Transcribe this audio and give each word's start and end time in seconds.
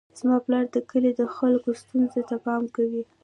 زما 0.19 0.37
پلار 0.45 0.65
د 0.71 0.77
کلي 0.91 1.11
د 1.15 1.21
خلکو 1.35 1.69
ستونزو 1.81 2.21
ته 2.29 2.35
پام 2.45 2.63
کوي. 2.75 3.03